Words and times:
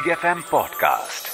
Big 0.00 0.12
FM 0.12 0.42
podcast 0.52 1.28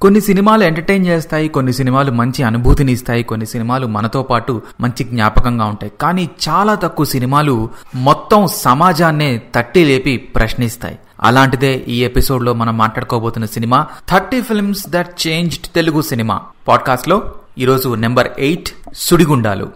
కొన్ని 0.00 0.20
సినిమాలు 0.20 0.64
entertain 0.64 1.06
చేస్తాయి 1.06 1.48
కొన్ని 1.48 1.72
సినిమాలు 1.72 2.10
మంచి 2.10 2.42
అనుభూతిని 2.42 2.92
ఇస్తాయి 2.92 3.22
కొన్ని 3.22 3.46
సినిమాలు 3.46 3.86
మనతో 3.86 4.22
పాటు 4.22 4.62
మంచి 4.80 5.04
జ్ఞాపకంగా 5.04 5.64
ఉంటాయి. 5.64 5.92
కానీ 6.00 6.30
చాలా 6.48 6.74
తక్కువ 6.74 7.06
సినిమాలు 7.06 7.70
మొత్తం 7.94 8.46
సమాజాన్నే 8.46 9.42
తట్టి 9.54 9.84
లేపి 9.84 10.16
ప్రశ్నిస్తాయి. 10.16 10.98
అలాంటిదే 11.20 11.84
ఈ 11.88 12.04
ఎపిసోడ్లో 12.04 12.52
మనం 12.52 12.78
మాట్లాడుకోబోతున్న 12.78 13.46
cinema 13.46 13.86
thirty 14.08 14.42
films 14.42 14.88
that 14.88 15.26
changed 15.26 15.66
Telugu 15.74 16.02
cinema. 16.02 16.42
పాడ్కాస్ట్లో 16.68 17.34
ఈరోజు 17.58 17.94
నెంబర్ 17.94 18.28
ఎయిట్ 18.38 18.68
సుడిగుండాలు. 18.94 19.72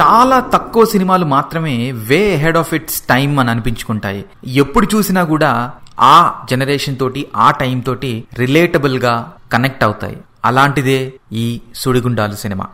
చాలా 0.00 0.40
తక్కువ 0.40 0.84
సినిమాలు 0.84 1.24
మాత్రమే 1.24 1.92
way 1.92 2.34
ahead 2.34 2.56
of 2.56 2.74
its 2.74 3.00
time 3.00 3.38
అని 3.38 3.50
అనిపించుకుంటాయి. 3.50 4.24
ఎప్పుడు 4.46 4.88
చూసినా 4.94 5.24
కూడా 5.24 5.70
ఆ 6.00 6.32
జనరేషన్ 6.50 6.98
తోటి 6.98 7.26
ఆ 7.36 7.50
టైం 7.50 7.80
తోటి 7.80 8.24
రిలేటబుల్గా 8.38 9.32
కనెక్ట్ 9.52 9.84
అవుతాయి. 9.84 10.16
అలాంటిదే 10.44 11.12
ఈ 11.32 11.60
Sudigundalu 11.74 12.32
cinema. 12.32 12.66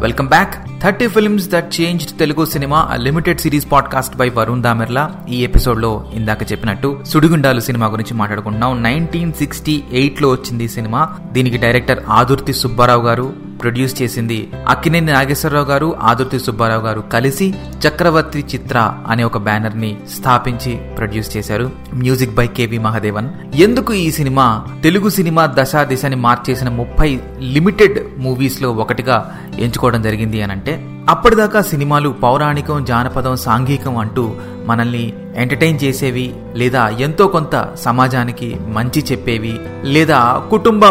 Welcome 0.00 0.28
back 0.28 0.82
thirty 0.82 1.08
films 1.08 1.48
that 1.48 1.80
changed 1.80 2.18
Telugu 2.18 2.44
cinema 2.44 2.88
limited 2.94 3.40
series 3.40 3.72
podcast 3.72 4.16
by 4.16 4.28
Varun 4.28 4.62
Damerla 4.62 5.16
ఈ 5.28 5.44
ఎపిసోడ్లో 5.44 6.10
ఇందాక 6.12 6.52
చెప్పినట్టు 6.52 7.04
సుడిగుండాలు 7.06 7.60
సినిమా 7.60 7.86
గురించి 7.86 8.14
మాట్లాడుకుంటున్నాం. 8.14 8.82
నైన్టీన్ 8.82 9.32
సిక్స్టీ 9.32 9.84
ఎయిట్లో 9.92 10.30
వచ్చింది 10.30 10.64
ఈ 10.64 10.68
సినిమా. 10.68 11.08
దీనికి 11.32 11.56
డైరెక్టర్ 11.56 12.04
ఆదుర్తి 12.08 12.52
సుబ్బారావు 12.52 13.02
గారు 13.02 13.45
ప్రొడ్యూస్ 13.60 14.02
చేసింది 14.02 14.48
అక్కినేని 14.68 15.12
నాగేశ్వరరావు 15.12 15.64
గారు 15.64 15.96
ఆదుర్తి 16.02 16.38
సుబ్బారావు 16.38 16.82
గారు 16.82 17.00
కలిసి 17.00 17.54
చక్రవర్తి 17.86 18.44
చిత్ర 18.54 18.94
అనే 19.08 19.24
ఒక 19.24 19.38
బ్యానర్ని 19.38 19.96
స్థాపించి 20.16 20.74
ప్రొడ్యూస్ 20.76 21.36
చేశారు. 21.36 21.70
Music 21.94 22.34
by 22.34 22.46
K V 22.46 22.78
Mahadevan. 22.78 23.28
ఎందుకు 23.54 23.92
ఈ 23.92 24.10
సినిమా 24.10 24.66
తెలుగు 24.82 25.08
సినిమా 25.08 25.46
దశా 25.46 25.84
దిశని 25.84 26.16
మార్చేసిన 26.16 26.68
ముప్పై 26.68 27.20
లిమిటెడ్ 27.40 27.98
మూవీస్లో 28.18 28.72
ఒకటిగా 28.72 29.38
ఎంచుకోవడం 29.58 30.02
జరిగింది 30.02 30.42
అని 30.42 30.52
అంటే 30.52 30.74
అప్పటిదాకా 31.08 31.60
సినిమాలు 31.60 32.08
పౌరాణికం 32.08 32.84
జానపదం 32.84 33.36
సాంఘికం 33.36 33.96
అంటూ 33.96 34.34
మనల్ని 34.66 35.12
ఎంటర్టైన్ 35.36 35.78
చేసేవి 35.84 36.34
లేదా 36.54 36.88
ఎంతో 36.88 37.26
కొంత 37.26 37.54
సమాజానికి 37.74 38.56
మంచి 38.68 39.04
చెప్పేవి 39.12 39.54
లేదా 39.84 40.42
కుటుంబ 40.50 40.84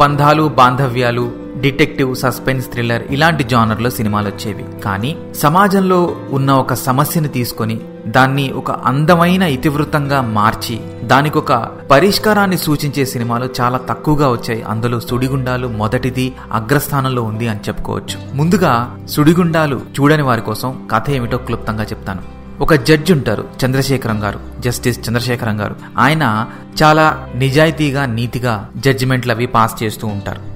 బంధాలు 0.00 0.42
బాంధవ్యాలు 0.48 1.41
డిటెక్టివ్ 1.62 2.16
సస్పెన్స్ 2.16 2.66
థ్రిల్లర్ 2.72 3.02
ఇలాంటి 3.10 3.44
జానర్లో 3.44 3.90
సినిమాలు 3.90 4.28
వచ్చేవి 4.28 4.64
కానీ 4.84 5.16
సమాజంలో 5.34 6.16
ఉన్న 6.30 6.52
ఒక 6.52 6.74
సమస్యని 6.74 7.28
తీసుకొని 7.28 7.80
దాన్ని 8.06 8.52
ఒక 8.52 8.70
అందమైన 8.70 9.42
ఇతివృత్తంగా 9.42 10.20
మార్చి 10.20 10.80
దానికి 11.04 11.38
ఒక 11.38 11.52
పరిష్కారాన్ని 11.90 12.58
సూచించే 12.58 13.04
సినిమాలు 13.04 13.48
చాలా 13.60 13.78
తక్కువగా 13.78 14.30
వచ్చాయి. 14.30 14.62
అందులో 14.62 15.00
సుడిగుండాలు 15.00 15.68
మొదటిది 15.68 16.34
అగ్రస్థానంలో 16.52 17.22
ఉంది 17.22 17.48
అని 17.48 17.60
చెప్పుకోవచ్చు. 17.68 18.36
ముందుగా 18.36 18.98
సుడిగుండాలు 19.08 19.80
చూడని 20.00 20.22
వారి 20.22 20.40
కోసం 20.40 20.88
కథ 20.92 21.10
ఏమిటో 21.10 21.36
క్లుప్తంగా 21.36 21.84
చెప్తాను. 21.84 22.22
ఒక 22.60 22.74
జడ్జి 22.74 23.12
ఉంటారు 23.12 23.44
చంద్రశేఖరం 23.64 24.22
గారు 24.22 24.40
జస్టిస్ 24.60 25.08
చంద్రశేఖరం 25.08 25.60
గారు. 25.60 25.76
ఆయన 25.98 26.46
చాలా 26.82 27.28
నిజాయితీగా 27.34 28.06
నీతిగా 28.06 28.68
జడ్జిమెంట్లు 28.76 29.32
అవి 29.32 29.46
పాస్ 29.46 29.82
చేస్తూ 29.82 30.06
ఉంటారు. 30.06 30.51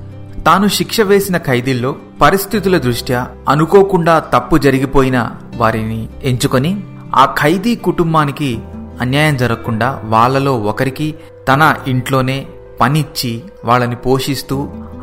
తాను 0.47 0.69
శిక్ష 0.69 1.01
వేసిన 1.01 1.37
ఖైదీల్లో 1.37 1.91
పరిస్థితుల 2.23 2.79
దృష్ట్యా 2.79 3.21
అనుకోకుండా 3.49 4.19
తప్పు 4.35 4.57
జరిగిపోయిన 4.57 5.19
వారిని 5.57 6.09
ఎంచుకొని 6.25 6.73
ఆ 7.15 7.25
ఖైదీ 7.39 7.75
కుటుంబానికి 7.75 8.51
అన్యాయం 9.01 9.37
జరగకుండా 9.37 10.01
వాళ్ళలో 10.05 10.55
ఒకరికి 10.71 11.09
తన 11.49 11.63
ఇంట్లోనే 11.89 12.39
పనిచ్చి 12.81 13.33
వాళ్ళని 13.65 13.97
పోషిస్తూ 13.97 14.57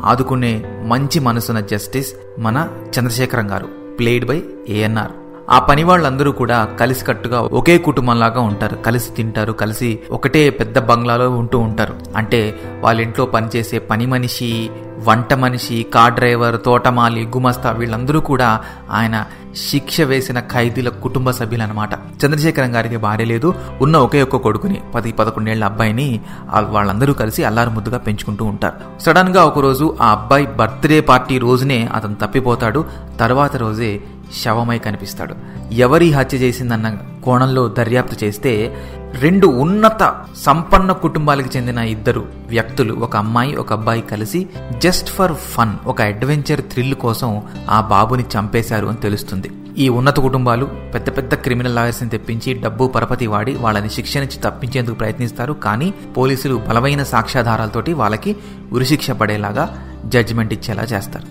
ఆదుకునే 0.04 0.54
మంచి 0.82 1.20
మనసున్న 1.20 1.60
జస్టిస్ 1.60 2.10
మన 2.38 2.56
చంద్రశేఖరం 2.94 3.50
గారు. 3.50 3.68
ప్లేడ్ 3.98 4.24
బై 4.24 4.42
ఏఎన్ఆర్ 4.68 5.14
ఆ 5.50 5.58
పని 5.58 5.82
వాళ్ళందరూ 5.82 6.32
కూడా 6.32 6.64
కలిసికట్టుగా 6.64 7.40
ఒకే 7.40 7.78
కుటుంబంలాగా 7.78 8.40
ఉంటారు. 8.40 8.76
కలిసి 8.76 9.10
తింటారు 9.10 9.52
కలిసి 9.52 9.98
ఒకటే 10.10 10.50
పెద్ద 10.50 10.78
బంగ్లాలో 10.78 11.30
ఉంటూ 11.30 11.58
ఉంటారు. 11.58 11.94
అంటే 12.16 12.60
వాళ్ళ 12.80 13.00
ఇంట్లో 13.00 13.26
పనిచేసే 13.26 13.78
పని 13.78 14.06
మనిషి 14.06 14.70
వంట 15.04 15.34
మనిషి 15.34 15.86
కార్ 15.94 16.12
డ్రైవర్ 16.12 16.56
తోటమాలి 16.64 17.26
గుమస్తా 17.26 17.70
వీళ్ళందరూ 17.70 18.20
కూడా 18.20 18.60
ఆయన 18.90 19.24
శిక్ష 19.70 20.00
వేసిన 20.00 20.40
ఖైదీల 20.40 20.88
కుటుంబ 20.88 21.30
సభ్యులన్నమాట. 21.30 21.94
చంద్రశేఖరం 21.94 22.74
గారికి 22.74 22.96
భార్య 22.96 23.24
లేదు 23.24 23.54
ఉన్న 23.82 23.96
ఒకే 23.96 24.22
ఒక్క 24.22 24.36
కొడుకుని 24.36 24.80
పది 24.94 25.12
పదకొండేళ్ళ 25.12 25.64
అబ్బాయిని 25.64 26.20
వాళ్ళందరూ 26.68 27.12
కలిసి 27.12 27.44
అల్లారు 27.44 27.70
ముద్దుగా 27.70 27.98
పెంచుకుంటూ 27.98 28.44
ఉంటారు. 28.44 29.00
సడన్గా 29.00 29.44
ఒకరోజు 29.44 29.96
ఆ 30.00 30.10
అబ్బాయి 30.10 30.46
బర్త్డే 30.46 31.00
పార్టీ 31.00 31.38
రోజునే 31.38 31.88
అతను 31.94 32.14
తప్పిపోతాడు. 32.14 32.84
తర్వాత 33.20 33.56
రోజే 33.56 34.00
శవమై 34.42 34.78
కనిపిస్తాడు. 34.78 35.34
ఎవరి 35.74 36.12
హత్య 36.12 36.38
చేసిందన్న 36.38 36.96
కోణంలో 37.24 37.68
దర్యాప్తు 37.68 38.24
చేస్తే 38.24 38.76
రెండు 39.20 39.46
ఉన్నత 39.46 40.24
సంపన్న 40.36 40.92
కుటుంబాలకు 40.92 41.56
చెందిన 41.56 41.78
ఇద్దరు 41.78 42.26
వ్యక్తులు 42.48 42.94
ఒక 42.94 43.16
అమ్మాయి 43.16 43.56
ఒక 43.56 43.72
అబ్బాయి 43.72 44.02
కలిసి 44.02 44.46
జస్ట్ 44.78 45.08
ఫర్ 45.08 45.32
ఫన్ 45.32 45.74
ఒక 45.86 46.02
అడ్వెంచర్ 46.02 46.60
థ్రిల్ 46.60 46.94
కోసం 46.94 47.42
ఆ 47.70 47.80
బాబుని 47.80 48.22
చంపేశారు 48.22 48.86
అని 48.86 48.96
తెలుస్తుంది. 48.96 49.50
ఈ 49.78 49.88
ఉన్నత 49.88 50.20
కుటుంబాలు 50.20 50.64
పెద్ద 50.94 51.16
పెద్ద 51.16 51.34
క్రిమినల్ 51.34 51.74
లాయర్స్ని 51.74 52.08
తెప్పించి 52.08 52.54
డబ్బు 52.54 52.86
పరపతి 52.86 53.26
వాడి 53.26 53.52
వాళ్ళని 53.54 53.90
శిక్ష 53.90 54.16
నుంచి 54.16 54.38
తప్పించేందుకు 54.44 54.94
ప్రయత్నిస్తారు 54.94 55.52
కానీ 55.52 55.94
పోలీసులు 56.16 56.62
బలమైన 56.68 57.02
సాక్ష్యాధారాలతోటి 57.02 57.92
వాళ్ళకి 57.92 58.36
ఉరిశిక్ష 58.72 59.10
పడేలాగా 59.10 59.86
జడ్జిమెంట్ 60.06 60.52
ఇచ్చేలా 60.52 60.82
చేస్తారు. 60.82 61.26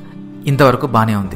ఇంతవరకు 0.48 0.88
బానే 0.88 1.16
ఉంది. 1.16 1.36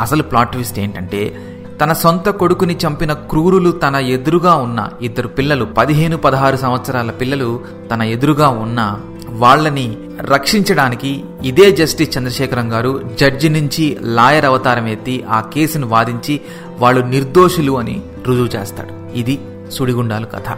అసలు 0.00 0.22
ప్లాట్ 0.22 0.52
ట్విస్ట్ 0.52 0.78
ఏంటంటే 0.78 1.44
తన 1.80 1.92
సొంత 1.92 2.28
కొడుకుని 2.28 2.76
చంపిన 2.86 3.12
క్రూరులు 3.12 3.70
తన 3.70 3.96
ఎదురుగా 3.96 4.54
ఉన్న 4.54 4.88
ఇద్దరు 5.02 5.28
పిల్లలు 5.28 5.64
పదిహేను 5.64 6.16
పదహారు 6.16 6.56
సంవత్సరాల 6.56 7.10
పిల్లలు 7.10 7.60
తన 7.90 8.02
ఎదురుగా 8.02 8.48
ఉన్న 8.48 9.00
వాళ్ళని 9.30 9.96
రక్షించడానికి 10.20 11.24
ఇదే 11.44 11.72
జస్టిస్ 11.72 12.18
చంద్రశేఖరం 12.18 12.72
గారు 12.72 13.00
జడ్జి 13.20 13.48
నుంచి 13.48 13.98
లాయర్ 14.02 14.44
అవతారం 14.44 14.86
ఎత్తి 14.86 15.24
ఆ 15.30 15.40
కేసును 15.40 15.86
వాదించి 15.86 16.40
వాళ్ళు 16.78 17.06
నిర్దోషులు 17.06 17.78
అని 17.78 18.02
రుజువు 18.26 18.46
చేస్తాడు. 18.46 19.16
ఇది 19.18 19.38
సుడిగుండాలు 19.72 20.26
కథ. 20.26 20.56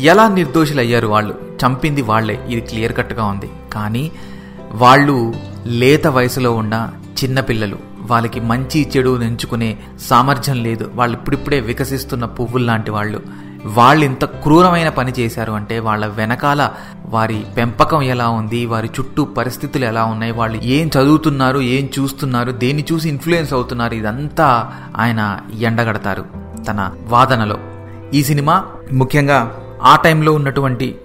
ఎలా 0.00 0.28
నిర్దోషులయ్యారు 0.28 1.06
వాళ్ళు? 1.06 1.34
చంపింది 1.66 2.02
వాళ్ళే 2.02 2.46
ఇది 2.48 2.60
క్లియర్ 2.60 2.96
కట్గా 2.96 3.24
ఉంది. 3.24 3.50
కానీ 3.72 4.12
వాళ్ళు 4.72 5.32
లేత 5.66 6.06
వయసులో 6.06 6.52
ఉన్న 6.52 6.90
చిన్నపిల్లలు 7.24 7.91
వాళ్ళకి 8.10 8.40
మంచి 8.40 8.88
చెడు 8.96 9.22
ఎంచుకునే 9.22 9.78
సామర్థ్యం 10.00 10.62
లేదు. 10.62 10.90
వాళ్ళు 10.94 11.16
ఇప్పుడిప్పుడే 11.16 11.60
వికసిస్తున్న 11.60 12.24
పువ్వుల్లాంటి 12.24 12.90
వాళ్ళు. 12.90 13.20
వాళ్ళు 13.64 14.04
ఇంత 14.04 14.24
క్రూరమైన 14.24 14.88
పని 14.88 15.12
చేశారు 15.18 15.52
అంటే 15.52 15.78
వాళ్ళ 15.78 16.06
వెనకాల 16.06 16.70
వారి 17.06 17.44
పెంపకం 17.56 18.02
ఎలా 18.02 18.28
ఉంది 18.28 18.66
వారి 18.66 18.86
చుట్టూ 18.86 19.24
పరిస్థితులు 19.24 19.84
ఎలా 19.84 20.04
ఉన్నాయి 20.04 20.32
వాళ్ళు 20.32 20.60
ఏం 20.64 20.86
చదువుతున్నారు 20.86 21.60
ఏం 21.60 21.88
చూస్తున్నారు 21.98 22.52
దేన్ని 22.52 22.84
చూసి 22.92 23.08
ఇన్ఫ్లుయెన్స్ 23.08 23.52
అవుతున్నారు 23.52 23.94
ఇదంతా 23.94 24.72
ఆయన 24.96 25.38
ఎండగడతారు 25.60 26.24
తన 26.68 26.90
వాదనలో. 27.08 27.56
ఈ 28.14 28.22
సినిమా 28.22 28.64
ముఖ్యంగా 28.92 29.58
ఆ 29.82 29.96
టైంలో 29.96 30.32
ఉన్నటువంటి 30.32 30.96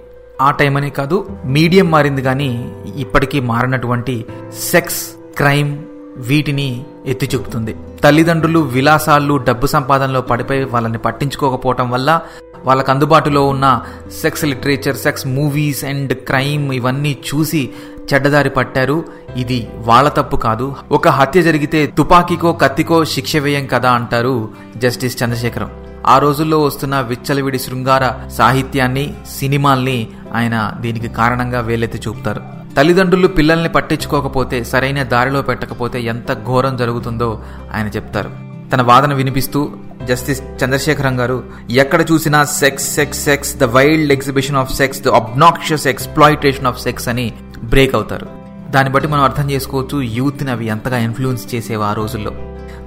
ఆ 0.41 0.51
టైం 0.51 0.77
అనే 0.77 0.89
కాదు 0.89 1.29
మీడియం 1.45 1.91
మారింది 1.91 2.21
కానీ 2.21 2.71
ఇప్పటికీ 2.95 3.39
మారినటువంటి 3.39 4.25
సెక్స్ 4.59 5.07
క్రైమ్ 5.37 5.77
వీటిని 6.17 6.85
ఎత్తి 7.05 7.29
చూపుతుంది. 7.35 7.75
తల్లిదండ్రులు 8.03 8.59
విలాసాలు 8.59 9.37
డబ్బు 9.37 9.67
సంపాదనలో 9.67 10.21
పడిపోయి 10.21 10.63
వాళ్ళని 10.63 10.97
పట్టించుకోకపోవటం 10.97 11.89
వల్ల 11.89 12.19
వాళ్ళకు 12.65 12.91
అందుబాటులో 12.91 13.47
ఉన్న 13.47 13.81
sex 14.21 14.45
literature 14.45 14.95
sex 14.95 15.27
movies 15.27 15.85
and 15.85 16.13
crime 16.13 16.73
ఇవన్నీ 16.73 17.17
చూసి 17.27 17.69
చెడ్డదారి 18.13 18.49
పట్టారు. 18.49 19.05
ఇది 19.37 19.67
వాళ్ళ 19.77 20.09
తప్పు 20.09 20.37
కాదు. 20.37 20.75
ఒక 20.91 21.07
హత్య 21.07 21.41
జరిగితే 21.41 21.93
తుపాకీకో 21.97 22.53
కత్తికో 22.53 23.05
శిక్ష 23.05 23.37
వేయం 23.37 23.65
కదా 23.65 23.91
అంటారు 23.91 24.49
జస్టిస్ 24.77 25.23
చంద్రశేఖరం. 25.23 25.71
ఆ 26.07 26.17
రోజుల్లో 26.17 26.63
వస్తున్న 26.63 27.01
విచ్చలవిడి 27.01 27.59
శృంగార 27.59 28.29
సాహిత్యాన్ని 28.29 29.13
సినిమాల్ని 29.39 30.07
ఆయన 30.35 30.73
దీనికి 30.79 31.07
కారణంగా 31.07 31.59
వేలెత్తి 31.59 32.01
చూపుతారు. 32.07 32.56
తల్లిదండ్రులు 32.77 33.27
పిల్లల్ని 33.27 33.69
పట్టించుకోకపోతే 33.69 34.63
సరైన 34.63 35.03
దారిలో 35.03 35.41
పెట్టకపోతే 35.41 36.01
ఎంత 36.01 36.33
ఘోరం 36.33 36.77
జరుగుతుందో 36.77 37.41
ఆయన 37.75 37.87
చెప్తారు. 37.87 38.29
తన 38.73 38.81
వాదన 38.81 39.13
వినిపిస్తూ 39.13 39.69
జస్టిస్ 40.03 40.41
చంద్రశేఖరం 40.63 41.19
గారు 41.19 41.43
ఎక్కడ 41.69 42.01
చూసినా 42.11 42.43
sex 42.43 42.95
sex 42.95 43.25
sex 43.25 43.55
the 43.55 43.63
wild 43.63 44.13
exhibition 44.13 44.57
of 44.57 44.75
sex 44.75 45.01
the 45.01 45.07
obnoxious 45.07 45.87
exploitation 45.87 46.67
of 46.67 46.81
sex 46.81 47.07
అని 47.07 47.33
బ్రేక్ 47.63 47.95
అవుతారు. 47.95 48.27
దాన్ని 48.69 48.93
బట్టి 48.93 49.09
మనం 49.09 49.23
అర్థం 49.23 49.51
చేసుకోవచ్చు 49.51 50.01
యూత్ని 50.01 50.51
అవి 50.51 50.65
ఎంతగా 50.65 50.97
ఇన్ఫ్లుయెన్స్ 50.97 51.55
చేసేవి 51.55 51.83
ఆ 51.83 51.93
రోజుల్లో. 51.93 52.31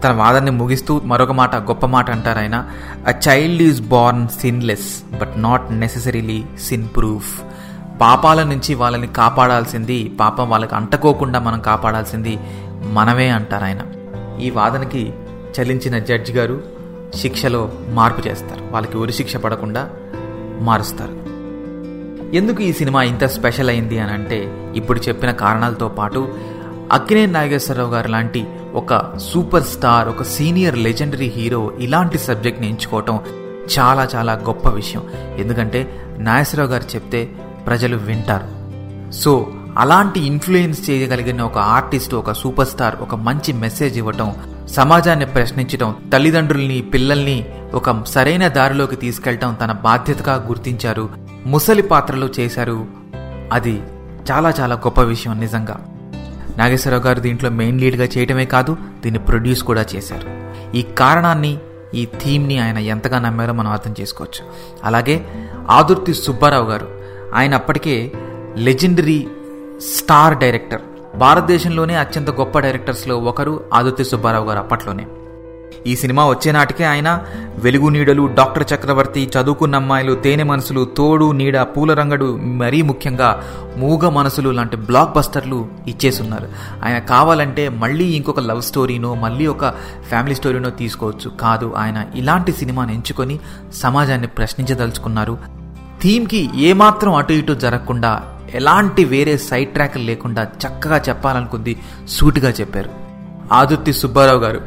తన 0.04 0.12
వాదనని 0.12 0.50
ముగిస్తూ 0.50 1.00
మరొక 1.04 1.32
మాట 1.32 1.56
గొప్ప 1.56 1.86
మాట 1.86 2.10
అంటారు 2.10 2.38
ఆయన. 2.38 2.68
A 3.08 3.12
child 3.28 3.62
is 3.62 3.82
born 3.82 4.28
sinless 4.28 5.16
but 5.20 5.34
not 5.36 5.72
necessarily 5.72 6.44
sin 6.62 6.88
proof 6.96 7.42
పాపాల 8.00 8.42
నుంచి 8.42 8.74
వాళ్ళని 8.74 9.06
కాపాడాల్సింది 9.06 10.12
పాపం 10.20 10.50
వాళ్ళకి 10.50 10.74
అంటకోకుండా 10.74 11.38
మనం 11.38 11.60
కాపాడాల్సింది 11.60 12.38
మనమే 12.92 13.28
అంటారు 13.28 13.64
ఆయన. 13.64 13.82
ఈ 14.40 14.50
వాదనకి 14.50 15.12
చలించిన 15.60 15.98
జడ్జి 15.98 16.32
గారు 16.32 16.62
శిక్షలో 17.14 17.72
మార్పు 17.88 18.28
చేస్తారు. 18.28 18.64
వాళ్ళకి 18.70 18.96
ఉరి 18.96 19.12
శిక్ష 19.12 19.36
పడకుండా 19.36 19.90
మారుస్తారు. 20.60 21.30
ఎందుకు 22.36 22.62
ఈ 22.62 22.72
సినిమా 22.72 23.02
ఇంత 23.02 23.24
స్పెషల్ 23.24 23.70
అయింది 23.70 23.98
అని 23.98 24.12
అంటే 24.12 24.72
ఇప్పుడు 24.76 25.00
చెప్పిన 25.00 25.30
కారణాలతో 25.30 25.88
పాటు 25.88 26.28
అక్కినే 26.92 27.26
నాగేశ్వరరావు 27.26 27.90
గారు 27.90 28.08
లాంటి 28.08 28.46
ఒక 28.74 29.18
సూపర్ 29.18 29.62
స్టార్ 29.62 30.08
ఒక 30.08 30.22
సీనియర్ 30.22 30.78
లెజెండరీ 30.78 31.32
హీరో 31.36 31.72
ఇలాంటి 31.78 32.18
సబ్జెక్ట్ని 32.18 32.68
ఎంచుకోవటం 32.68 33.20
చాలా 33.78 34.08
చాలా 34.14 34.32
గొప్ప 34.32 34.68
విషయం. 34.68 35.04
ఎందుకంటే 35.38 36.06
నాగేశ్వరరావు 36.18 36.70
గారు 36.70 36.94
చెప్తే 36.94 37.28
ప్రజలు 37.66 37.96
వింటారు. 37.96 38.48
సో 39.12 39.48
అలాంటి 39.78 40.20
ఇన్ఫ్లుయెన్స్ 40.20 40.90
చేయగలిగిన 40.90 41.42
ఒక 41.42 41.58
ఆర్టిస్ట్ 41.58 42.14
ఒక 42.14 42.32
సూపర్ 42.32 42.66
స్టార్ 42.66 42.96
ఒక 42.96 43.14
మంచి 43.14 43.52
మెసేజ్ 43.52 43.98
ఇవ్వటం 43.98 44.34
సమాజాన్ని 44.68 45.26
ప్రశ్నించటం 45.26 45.94
తల్లిదండ్రుల్ని 46.12 46.82
పిల్లల్ని 46.82 47.46
ఒక 47.74 48.04
సరైన 48.04 48.48
దారిలోకి 48.48 48.96
తీసుకెళ్ళటం 48.96 49.54
తన 49.54 49.72
బాధ్యతగా 49.72 50.44
గుర్తించారు 50.48 51.08
ముసలి 51.46 51.82
పాత్రలు 51.82 52.28
చేశారు. 52.40 52.86
అది 53.52 53.82
చాలా 54.30 54.54
చాలా 54.60 54.74
గొప్ప 54.74 55.00
విషయం 55.00 55.40
నిజంగా. 55.40 55.86
నాగేశ్వరరావు 56.58 57.02
గారు 57.02 57.20
దీంట్లో 57.20 57.50
మెయిన్ 57.50 57.80
లీడ్గా 57.80 58.04
చేయటమే 58.04 58.44
కాదు 58.44 58.76
దీన్ని 59.02 59.18
ప్రొడ్యూస్ 59.18 59.62
కూడా 59.62 59.84
చేశారు. 59.96 60.28
ఈ 60.76 60.82
కారణాన్ని 60.82 61.58
ఈ 61.94 62.06
థీమ్ని 62.06 62.58
ఆయన 62.58 62.78
ఎంతగా 62.78 63.18
నమ్మారో 63.18 63.52
మనం 63.52 63.70
అర్థం 63.70 63.94
చేసుకోవచ్చు. 64.00 64.44
అలాగే 64.84 65.24
ఆదుర్తి 65.70 66.14
సుబ్బారావు 66.14 66.70
గారు 66.70 66.99
ఆయన 67.34 67.54
అప్పటికే 67.54 68.12
లెజెండరీ 68.56 69.28
స్టార్ 69.80 70.38
డైరెక్టర్. 70.38 70.80
భారతదేశంలోనే 71.16 71.94
అత్యంత 71.94 72.30
గొప్ప 72.30 72.58
డైరెక్టర్స్లో 72.58 73.18
ఒకరు 73.18 73.64
ఆదిత్య 73.74 74.04
సుబ్బారావు 74.04 74.48
గారు 74.48 74.58
అప్పట్లోనే. 74.58 75.06
ఈ 75.86 75.96
సినిమా 75.96 76.28
వచ్చే 76.28 76.52
నాటికే 76.52 76.84
ఆయన 76.84 77.24
వెలుగు 77.56 77.88
నీడలు 77.88 78.26
డాక్టర్ 78.26 78.72
చక్రవర్తి 78.74 79.30
చదువుకున్న 79.36 79.76
అమ్మాయిలు 79.76 80.14
తేనె 80.14 80.42
మనసులు 80.42 80.84
తోడు 80.84 81.32
నీడ 81.32 81.60
పూల 81.60 81.94
రంగడు 81.94 82.36
మరీ 82.36 82.82
ముఖ్యంగా 82.82 83.42
మూగ 83.76 84.08
మనసులు 84.08 84.50
లాంటి 84.50 84.76
బ్లాక్ 84.76 85.14
బస్టర్లు 85.14 85.68
ఇచ్చేసున్నారు. 85.88 86.48
ఆయన 86.84 86.98
కావాలంటే 86.98 87.68
మళ్ళీ 87.68 88.04
ఇంకొక 88.04 88.40
లవ్ 88.40 88.62
స్టోరీనో 88.62 89.14
మళ్ళీ 89.14 89.46
ఒక 89.46 89.74
ఫ్యామిలీ 90.08 90.34
స్టోరీనో 90.34 90.70
తీసుకోవచ్చు. 90.70 91.28
కాదు 91.28 91.74
ఆయన 91.76 92.04
ఇలాంటి 92.14 92.52
సినిమాని 92.52 92.94
ఎంచుకొని 92.94 93.38
సమాజాన్ని 93.74 94.26
ప్రశ్నించదలుచుకున్నారు. 94.26 95.59
థీమ్కి 96.02 96.50
ఏమాత్రం 96.56 97.14
అటు 97.14 97.32
ఇటు 97.32 97.52
జరగకుండా 97.52 98.22
ఎలాంటి 98.54 99.04
వేరే 99.04 99.36
సైడ్ 99.36 99.70
ట్రాక్ 99.70 99.96
లేకుండా 99.96 100.42
చక్కగా 100.42 101.02
చెప్పాలనుకుంది 101.08 101.76
సూటిగా 102.08 102.50
చెప్పారు. 102.50 102.90
ఆదుర్తి 103.52 103.92
సుబ్బారావు 103.92 104.38
గారు. 104.38 104.60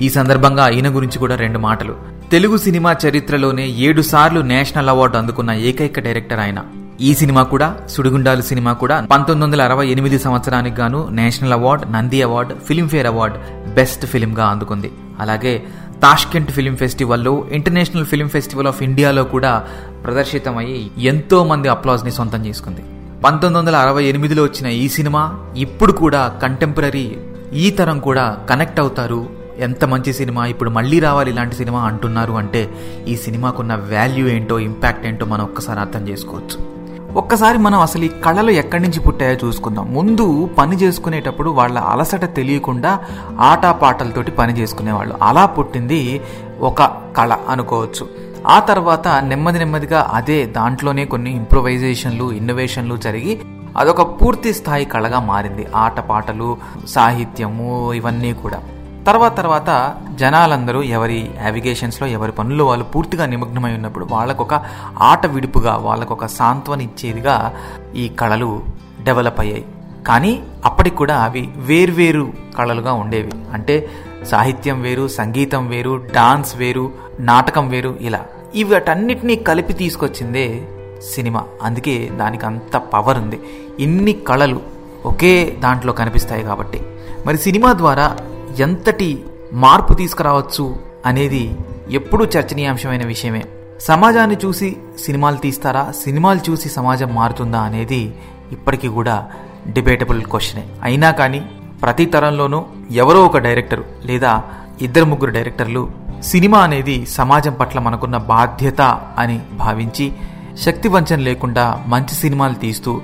ఈ 0.00 0.10
సందర్భంగా 0.10 0.68
ఈయన 0.68 0.88
గురించి 0.96 1.18
కూడా 1.18 1.36
రెండు 1.36 1.58
మాటలు. 1.58 1.96
తెలుగు 2.32 2.56
సినిమా 2.56 2.96
చరిత్రలోనే 3.08 3.66
ఏడు 3.68 4.02
సార్లు 4.02 4.40
నేషనల్ 4.40 4.88
అవార్డు 4.88 5.16
అందుకున్న 5.16 5.50
ఏకైక 5.50 6.00
డైరెక్టర్ 6.00 6.40
ఆయన. 6.40 6.64
ఈ 7.00 7.14
సినిమా 7.14 7.42
కూడా 7.42 7.76
సుడిగుండాలు 7.88 8.42
సినిమా 8.42 8.72
కూడా 8.72 9.06
పంతొమ్మిది 9.10 9.44
వందల 9.44 9.62
అరవై 9.62 9.88
ఎనిమిది 9.88 10.18
సంవత్సరానికి 10.18 10.76
గాను 10.76 11.08
national 11.08 11.52
award 11.52 11.92
Nandi 11.92 12.22
award 12.22 12.52
Filmfare 12.68 13.06
award 13.06 13.36
best 13.74 14.06
ఫిల్మ్గా 14.06 14.46
అందుకుంది. 14.46 14.92
అలాగే 15.20 15.62
తాష్కెంట్ 16.02 16.50
ఫిలిం 16.50 16.76
ఫెస్టివల్లో 16.76 17.46
ఇంటర్నేషనల్ 17.52 18.06
ఫిలిం 18.06 18.28
ఫెస్టివల్ 18.28 18.66
ఆఫ్ 18.66 18.82
ఇండియాలో 18.82 19.24
కూడా 19.24 19.66
ప్రదర్శితమయ్యి 20.04 20.90
ఎంతో 20.98 21.44
మంది 21.44 21.68
అప్లాజ్ని 21.68 22.10
సొంతం 22.10 22.46
చేసుకుంది. 22.46 22.80
పంతొమ్మిది 23.24 23.58
వందల 23.58 23.76
అరవై 23.76 24.04
ఎనిమిదిలో 24.04 24.42
వచ్చిన 24.42 24.66
ఈ 24.66 24.88
సినిమా 24.88 25.44
ఇప్పుడు 25.56 25.92
కూడా 25.92 26.38
కంటెంపరీ 26.42 27.16
ఈ 27.52 27.70
తరం 27.70 28.00
కూడా 28.00 28.38
కనెక్ట్ 28.50 28.80
అవుతారు. 28.80 29.28
ఎంత 29.58 29.84
మంచి 29.84 30.12
సినిమా 30.12 30.46
ఇప్పుడు 30.46 30.70
మళ్ళీ 30.70 31.00
రావాలి 31.00 31.30
ఇలాంటి 31.30 31.56
సినిమా 31.56 31.80
అంటున్నారు 31.80 32.32
అంటే 32.32 32.70
ఈ 33.08 33.16
సినిమాకున్న 33.16 33.74
వాల్యూ 33.74 34.28
ఏంటో 34.28 34.58
ఇంపాక్ట్ 34.58 35.06
ఏంటో 35.06 35.26
మనం 35.26 35.44
ఒక్కసారి 35.44 35.80
అర్థం 35.80 36.08
చేసుకోవచ్చు. 36.08 36.75
ఒక్కసారి 37.16 37.58
మనం 37.58 37.80
అసలు 37.80 38.04
ఈ 38.04 38.08
కళలు 38.08 38.50
ఎక్కడి 38.50 38.82
నుంచి 38.82 39.00
పుట్టాయో 39.00 39.36
చూసుకుందాం. 39.44 39.94
ముందు 39.94 40.50
పని 40.58 40.76
చేసుకునేటప్పుడు 40.76 41.50
వాళ్ళ 41.50 41.78
అలసట 41.78 42.34
తెలియకుండా 42.36 42.98
ఆటపాటలతోటి 43.40 44.30
పని 44.30 44.52
చేసుకునేవాళ్ళు. 44.52 45.14
అలా 45.22 45.46
పుట్టింది 45.46 46.20
ఒక 46.60 46.82
కళ 47.16 47.36
అనుకోవచ్చు. 47.48 48.08
ఆ 48.46 48.58
తర్వాత 48.60 49.08
నెమ్మది 49.08 49.58
నెమ్మదిగా 49.58 50.10
అదే 50.14 50.46
దాంట్లోనే 50.46 51.04
కొన్ని 51.04 51.36
ఇంప్రొవైజేషన్లు 51.36 52.32
ఇన్నోవేషన్లు 52.32 52.96
జరిగి 52.96 53.40
అదొక 53.76 54.02
పూర్తి 54.02 54.54
స్థాయి 54.54 54.84
కళగా 54.84 55.20
మారింది. 55.20 55.66
ఆటపాటలు 55.76 56.56
సాహిత్యము 56.88 57.92
ఇవన్నీ 57.92 58.32
కూడా. 58.32 58.62
తర్వాత 59.06 59.36
తర్వాత 59.36 59.96
జనాలందరూ 60.14 60.82
ఎవరి 60.82 61.30
యావిగేషన్స్లో 61.42 62.08
ఎవరి 62.08 62.32
పనుల్లో 62.32 62.66
వాళ్ళు 62.66 62.84
పూర్తిగా 62.84 63.26
నిమగ్నమై 63.26 63.74
ఉన్నప్పుడు 63.74 64.08
వాళ్ళకొక 64.10 64.62
ఆట 64.98 65.26
విడుపుగా 65.26 65.76
వాళ్ళకొక 65.76 66.26
సాంత్వనిచ్చేదిగా 66.26 67.54
ఈ 67.94 68.08
కళలు 68.08 68.62
డెవలప్ 69.02 69.40
అయ్యాయి. 69.40 69.64
కానీ 70.06 70.42
అప్పటికి 70.64 70.96
కూడా 70.96 71.16
అవి 71.16 71.52
వేర్వేరు 71.56 72.32
కళలుగా 72.58 72.92
ఉండేవి. 72.92 73.32
అంటే 73.52 73.90
సాహిత్యం 74.26 74.82
వేరు 74.82 75.08
సంగీతం 75.08 75.68
వేరు 75.68 76.02
డాన్స్ 76.14 76.56
వేరు 76.56 76.90
నాటకం 77.20 77.68
వేరు 77.68 77.96
ఇలా. 78.00 78.24
ఇవటన్నిటినీ 78.54 79.36
కలిపి 79.36 79.72
తీసుకొచ్చిందే 79.72 80.68
సినిమా. 81.14 81.44
అందుకే 81.62 82.10
దానికి 82.12 82.46
అంత 82.46 82.76
పవర్ 82.76 83.18
ఉంది. 83.18 83.40
ఇన్ని 83.80 84.12
కళలు 84.12 84.60
ఒకే 85.06 85.56
దాంట్లో 85.58 85.92
కనిపిస్తాయి 85.92 86.42
కాబట్టి. 86.42 86.80
మరి 87.26 87.38
సినిమా 87.38 87.72
ద్వారా 87.72 88.16
ఎంతటి 88.58 89.24
మార్పు 89.52 89.94
తీసుకురావచ్చు 89.94 90.76
అనేది 91.06 91.58
ఎప్పుడూ 91.90 92.24
చర్చనీయాంశమైన 92.24 93.06
విషయమే. 93.06 93.44
సమాజాన్ని 93.80 94.36
చూసి 94.44 94.76
సినిమాలు 95.04 95.36
తీస్తారా? 95.36 95.92
సినిమాలు 96.04 96.50
చూసి 96.50 96.68
సమాజం 96.68 97.14
మారుతుందా 97.14 97.60
అనేది 97.60 98.14
ఇప్పటికీ 98.52 98.88
కూడా 98.88 99.28
డిబేటబుల్ 99.66 100.22
క్వశ్చనే. 100.22 100.66
అయినా 100.82 101.10
కానీ 101.10 101.50
ప్రతి 101.82 102.06
తరంలోనూ 102.06 102.64
ఎవరో 102.90 103.26
ఒక 103.26 103.38
డైరెక్టర్ 103.38 103.82
లేదా 104.04 104.42
ఇద్దరు 104.82 105.04
ముగ్గురు 105.04 105.30
డైరెక్టర్లు 105.30 105.90
సినిమా 106.22 106.58
అనేది 106.58 107.06
సమాజం 107.06 107.52
పట్ల 107.52 107.78
మనకున్న 107.80 108.16
బాధ్యత 108.16 108.82
అని 109.18 109.40
భావించి 109.52 110.12
శక్తి 110.58 110.88
వంచన 110.88 111.16
లేకుండా 111.16 111.84
మంచి 111.86 112.14
సినిమాలు 112.14 112.54
తీస్తూ 112.54 113.00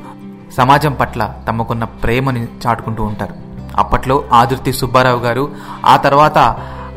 సమాజం 0.57 0.93
పట్ల 0.93 1.35
తమకున్న 1.49 1.85
ప్రేమని 1.85 2.47
చాటుకుంటూ 2.67 3.05
ఉంటారు. 3.05 3.42
అప్పట్లో 3.76 4.25
ఆదుర్తి 4.33 4.73
సుబ్బారావు 4.73 5.21
గారు 5.21 5.50
ఆ 5.87 5.97
తర్వాత 5.97 6.38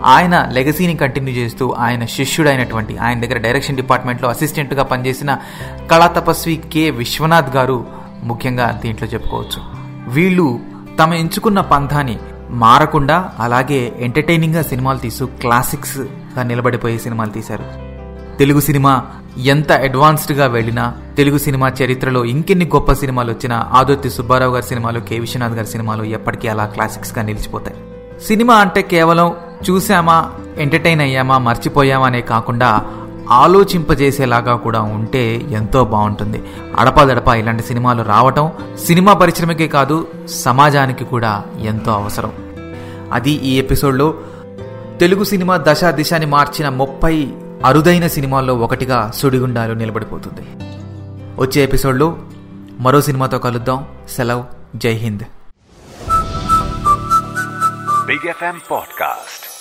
ఆయన 0.04 0.50
లెగసీని 0.52 0.96
కంటిన్యూ 0.96 1.34
చేస్తూ 1.34 1.72
ఆయన 1.72 2.06
శిష్యుడైనటువంటి 2.06 2.98
ఆయన 2.98 3.22
దగ్గర 3.22 3.38
డైరెక్షన్ 3.38 3.76
డిపార్ట్మెంట్లో 3.76 4.30
అసిస్టెంట్గా 4.30 4.84
పనిచేసిన 4.84 5.38
కళా 5.92 6.08
తపస్వి 6.08 6.62
కె. 6.74 6.90
విశ్వనాథ్ 6.90 7.56
గారు 7.56 7.86
ముఖ్యంగా 8.24 8.80
దీంట్లో 8.84 9.08
చెప్పుకోవచ్చు. 9.08 9.62
వీళ్ళు 10.08 10.60
తమ 11.00 11.14
ఎంచుకున్న 11.14 11.62
పంథాని 11.62 12.20
మారకుండా 12.50 13.32
అలాగే 13.40 13.94
ఎంటర్టైనింగ్గా 14.00 14.64
సినిమాలు 14.64 14.98
తీస్తూ 14.98 15.26
క్లాసిక్స్గా 15.26 16.44
నిలబడిపోయే 16.44 16.98
సినిమాలు 16.98 17.30
తీశారు. 17.30 17.85
తెలుగు 18.40 18.60
సినిమా 18.60 19.04
ఎంత 19.38 19.72
అడ్వాన్స్డ్గా 19.72 20.46
వెళ్ళినా 20.46 20.94
తెలుగు 21.18 21.38
సినిమా 21.38 21.72
చరిత్రలో 21.84 22.26
ఇంకెన్ని 22.26 22.66
గొప్ప 22.66 22.94
సినిమాలు 22.94 23.32
వచ్చినా 23.32 23.70
ఆదిత్య 23.74 24.10
సుబ్బారావు 24.10 24.54
గారి 24.54 24.66
సినిమాలు 24.66 25.00
కె. 25.00 25.20
విశ్వనాథ్ 25.20 25.54
గారి 25.54 25.68
సినిమాలు 25.68 26.04
ఎప్పటికీ 26.04 26.48
అలా 26.48 26.66
క్లాసిక్స్గా 26.66 27.24
నిలిచిపోతాయి. 27.24 27.78
సినిమా 28.28 28.56
అంటే 28.56 28.82
కేవలం 28.82 29.36
చూసామా 29.70 30.32
ఎంటర్టైన్ 30.58 31.02
అయ్యామా 31.02 31.38
మర్చిపోయామా 31.38 32.06
అనే 32.06 32.22
కాకుండా 32.22 32.82
ఆలోచింపజేసేలాగా 33.30 34.56
కూడా 34.56 34.82
ఉంటే 34.82 35.36
ఎంతో 35.52 35.84
బాగుంటుంది 35.86 36.44
అడపాదడపా 36.80 37.36
ఇలాంటి 37.36 37.64
సినిమాలు 37.64 38.04
రావటం 38.04 38.52
సినిమా 38.86 39.14
పరిశ్రమకే 39.14 39.68
కాదు 39.68 40.08
సమాజానికి 40.30 41.06
కూడా 41.06 41.44
ఎంతో 41.62 41.92
అవసరం. 41.92 42.32
అది 43.14 43.32
ఈ 43.32 43.60
ఎపిసోడ్లో 43.60 44.14
తెలుగు 45.00 45.24
సినిమా 45.24 45.58
దశ 45.58 45.84
దిశని 45.84 46.26
మార్చిన 46.26 46.70
ముప్పై 46.70 47.28
అరుదైన 47.66 48.08
సినిమాల్లో 48.08 48.56
ఒకటిగా 48.56 49.12
సుడిగుండాలు 49.12 49.74
నిలబడిపోతుంది. 49.74 50.42
వచ్చే 51.42 51.64
ఎపిసోడ్లో 51.64 52.18
మరో 52.80 53.02
సినిమాతో 53.02 53.40
కలుద్దాం. 53.40 53.88
సెలవ్. 54.10 54.44
జై 54.76 54.92
హింద్. 54.92 55.24
Big 58.08 58.30
FM 58.30 58.62
podcast 58.72 59.55